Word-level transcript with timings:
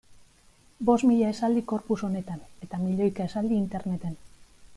Bost 0.89 1.05
mila 1.09 1.27
esaldi 1.33 1.63
corpus 1.73 1.99
honetan 2.09 2.41
eta 2.69 2.81
milioika 2.87 3.29
esaldi 3.31 3.61
interneten. 3.63 4.19